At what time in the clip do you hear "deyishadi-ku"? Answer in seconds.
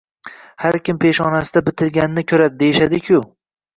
2.63-3.21